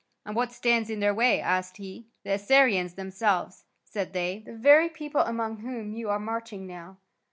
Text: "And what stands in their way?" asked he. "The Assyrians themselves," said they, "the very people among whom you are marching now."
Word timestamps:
"And 0.25 0.35
what 0.35 0.51
stands 0.51 0.89
in 0.89 0.99
their 0.99 1.13
way?" 1.13 1.39
asked 1.39 1.77
he. 1.77 2.07
"The 2.23 2.31
Assyrians 2.31 2.95
themselves," 2.95 3.65
said 3.83 4.13
they, 4.13 4.39
"the 4.43 4.51
very 4.53 4.89
people 4.89 5.21
among 5.21 5.57
whom 5.57 5.93
you 5.93 6.09
are 6.09 6.17
marching 6.17 6.65
now." 6.65 6.97